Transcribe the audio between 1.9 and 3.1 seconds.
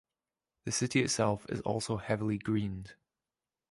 heavily greened.